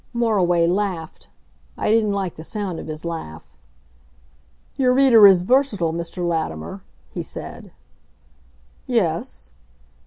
Moriway 0.15 0.65
laughed. 0.65 1.29
I 1.77 1.91
didn't 1.91 2.13
like 2.13 2.35
the 2.35 2.43
sound 2.43 2.79
of 2.79 2.87
his 2.87 3.05
laugh. 3.05 3.55
"Your 4.75 4.95
reader 4.95 5.27
is 5.27 5.43
versatile, 5.43 5.93
Mr. 5.93 6.27
Latimer," 6.27 6.81
he 7.11 7.21
said. 7.21 7.71
"Yes." 8.87 9.51